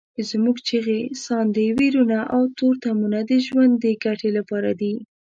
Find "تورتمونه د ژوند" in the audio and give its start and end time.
2.57-3.73